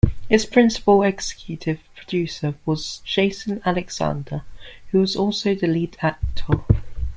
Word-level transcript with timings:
Its 0.31 0.45
principal 0.45 1.03
executive 1.03 1.79
producer 1.95 2.55
was 2.65 3.03
Jason 3.05 3.61
Alexander, 3.63 4.41
who 4.89 4.99
was 4.99 5.15
also 5.15 5.53
the 5.53 5.67
lead 5.67 5.95
actor. 6.01 6.61